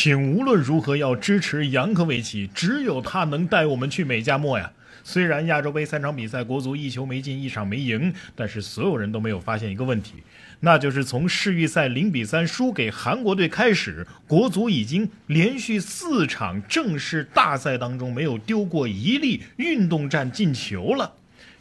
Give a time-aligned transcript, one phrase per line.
[0.00, 4.70] 请无论如何要支持扬科维奇，只有他能带我们去美加墨呀。
[5.02, 10.22] 虽然亚洲杯三场比赛国足一球没进，一场没赢，但是所有人都没有发现一个问题，
[10.60, 21.12] 那就是从世预赛零比三输给韩国队开始，国足已经连续四场正式大赛当中没有丢过一粒运动战进球了，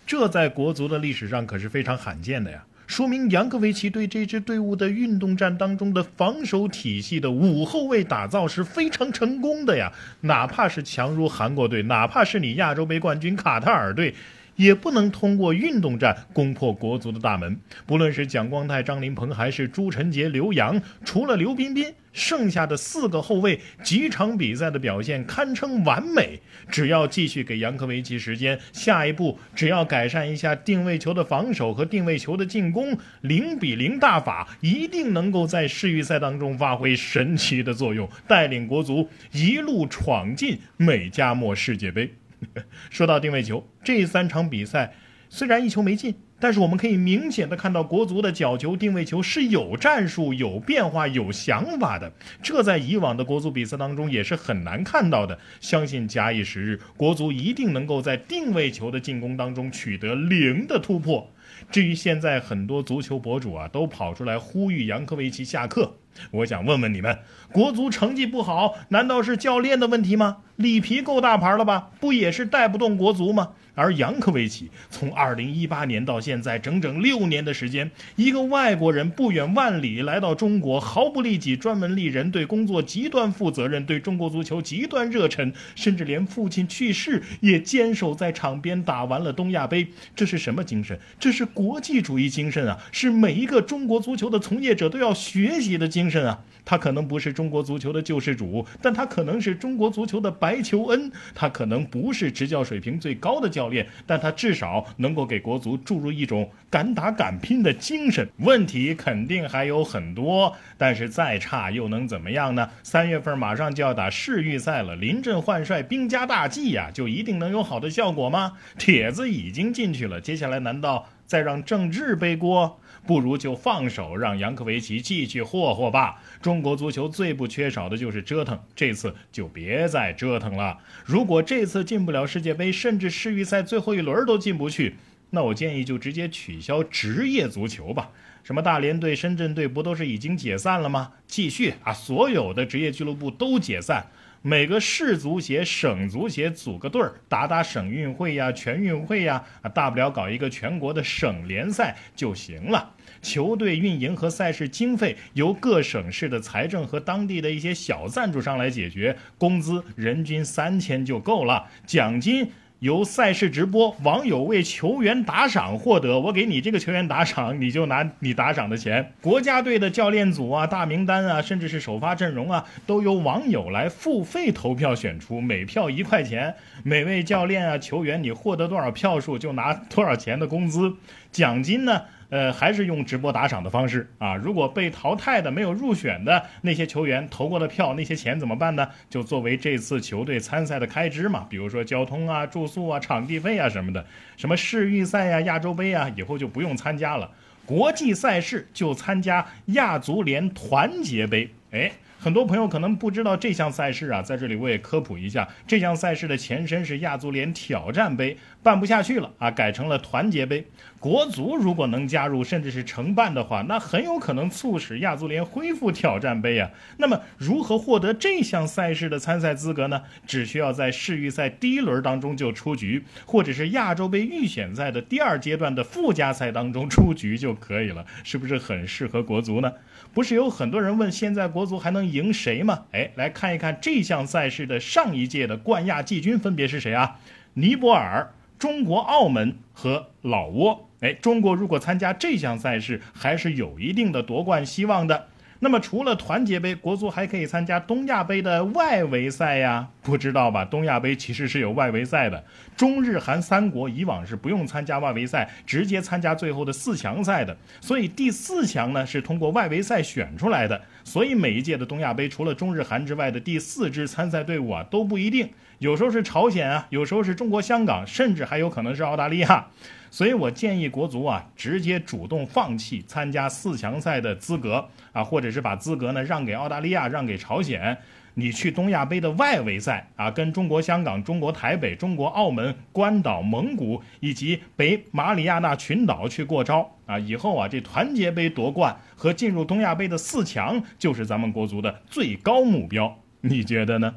[0.05, 2.63] 这在国足的历史上可是非常罕见的呀。
[2.87, 9.91] 说明扬科维奇对这支队伍的运动战当中的防守体系的五后卫打造是非常成功的呀！
[10.21, 14.15] 哪怕是强如韩国队，哪怕是你亚洲杯冠军卡塔尔队。
[14.57, 17.57] 也不能通过运动战攻破国足的大门。
[17.85, 26.39] 不论是蒋光太、张琳芃，还是朱晨杰、刘洋，除了刘彬彬，剩下的四个后卫几场比赛的表现堪称完美。
[26.69, 42.11] 只要继续给杨科维奇时间，下一步只要改善一下定位球的防守和定位球的进攻，零比零大法一定能够在世预赛当中发挥神奇的作用，带领国足一路闯进美加墨世界杯。
[42.89, 44.93] 说到定位球，这三场比赛
[45.29, 52.11] 虽然一球没进，但是我们可以明显的看到国足的角球定位球是有战术、有变化、有想法的。
[52.43, 55.37] 这在以往的国足比赛当中也是很难看到的。
[55.59, 61.29] 相信假以时日，国足一定能够在定位球的进攻当中取得零的突破。
[61.71, 65.97] 至于现在很多足球博主啊，都跑出来呼吁杨科维奇下课。
[66.31, 67.19] 我想问问你们，
[67.51, 70.37] 国足成绩不好，难道是教练的问题吗？
[70.55, 71.89] 里皮够大牌了吧？
[71.99, 73.53] 不也是带不动国足吗？
[73.77, 89.87] 而扬科维奇从二零一八年到现在整整六年的时间，一个外国人不远万里来到中国，毫不利己，专门立人，对工作极端负责任，对中国足球极端热忱，甚至连父亲去世也坚守在场边打完了东亚杯。
[90.15, 90.99] 这是什么精神？
[91.19, 92.79] 这是国际主义精神啊！
[92.91, 96.43] 是每一个中国足球的从业者都要学习的精神啊！
[96.69, 101.09] 他可能不是中国足球的救世主，但他可能是中国足球的白求恩。
[101.33, 108.27] 他可能不是执教水平最高的教练，但他至少能够给国足注入一种敢打敢拼的精神。
[108.39, 112.69] 问题肯定还有很多，但是再差又能怎么样呢？
[112.83, 118.57] 三月份马上就要打世预赛了，临阵换帅，兵家大忌呀，就一定能有好的效果吗？
[118.77, 122.79] 帖子已经进去了，接下来难道再让郑智背锅？
[123.05, 126.21] 不如就放手，让扬科维奇继续霍霍吧。
[126.41, 130.77] 中国足球最不缺少的就是折腾，这次就别再折腾了。
[131.05, 134.95] 如果这次进不了世界杯，甚至世预赛最后一轮都进不去，
[135.29, 138.09] 那我建议就直接取消职业足球吧。
[138.43, 141.13] 什么大连队、深圳队不都是已经解散了吗？
[141.27, 144.07] 继续啊，所有的职业俱乐部都解散。
[144.47, 152.93] 每个市足协、省足协组个队儿，打打省运会呀、全运会呀，啊，大不了搞一个全国的省联赛就行了。
[153.21, 162.49] 球队运营和赛事经费由各省市的财政和当地的一些小赞助商来解决，工资人均三千就够了，奖金。
[162.79, 166.19] 由赛事直播，网友为球员打赏获得。
[166.19, 169.13] 我给你这个球员打赏，你就拿你打赏的钱。
[169.19, 176.53] 国家队的教练组啊、大名单啊，甚至是首发阵容啊，都由网友来付费投票选出，每票一块钱。
[176.83, 180.93] 每位教练啊、球员，你获得多少票数就拿多少钱的工资。
[181.37, 182.01] 奖金呢？
[182.29, 184.35] 呃，还是用直播打赏的方式啊。
[184.35, 188.89] 如果被淘汰的、没有入选的那些球员投过的票，那些钱怎么办呢？
[189.07, 194.03] 就作为这次球队参赛的开支嘛，比如说交通啊、住宿啊、场地费啊什么的。
[194.35, 197.29] 什么世预赛呀、亚洲杯啊，以后就不用参加了。
[197.67, 201.47] 国际赛事就参加亚足联团结杯。
[201.69, 201.91] 哎。
[202.19, 210.65] 很多朋友可能不知道这项赛事啊，在这里我也科普一下，这项赛事的前身是亚足联挑战杯，办不下去了啊，改成了团结杯。
[210.99, 216.71] 国足如果能加入，甚至是承办的话，那很有可能促使亚足联恢复挑战杯啊。
[216.97, 220.01] 那么，如何获得这项赛事的参赛资格呢？
[220.25, 229.71] 只需要在世预赛第一轮当中就出局，或者是亚洲杯预选赛的第二阶段的附加赛当中出局就可以了，是不是很适合国足呢？
[230.13, 232.33] 不是有很多人问，现在国足还能赢？
[232.33, 232.85] 谁吗？
[232.91, 237.19] 哎，来看一看这项赛事的上一届的冠亚季军分别是谁啊？
[237.53, 240.86] 尼泊尔、中国澳门和老挝。
[240.99, 245.27] 哎，中国如果参加这项赛事，还是有一定的夺冠希望的。
[245.59, 249.87] 那么除了团结杯，国足还可以参加东亚杯的外围赛呀？
[250.03, 250.63] 不知道吧？
[250.63, 252.43] 东亚杯其实是有外围赛的。
[252.75, 257.57] 中日韩三国以往是不用参加外围赛，直接参加最后的四强赛的。
[257.81, 260.79] 所以第四强呢是通过外围赛选出来的。
[261.03, 265.49] 所以每一届的东亚杯，除了中日韩之外的第四支参赛队伍啊都不一定，
[265.79, 269.67] 有时候是朝鲜啊，有时候是中国香港，甚至还有可能是澳大利亚。
[270.09, 277.97] 所以我建议国足啊，直接主动放弃参加四强赛的资格啊，或者只是把资格呢让给澳大利亚，让给朝鲜。
[278.33, 294.13] 你去东亚杯的外围赛啊，跟中国香港、中国台北、中国澳门、关岛、蒙古以及北马里亚纳群岛去过招啊，以后啊，这团结杯夺冠和进入东亚杯的四强就是咱们国足的最高目标，你觉得呢？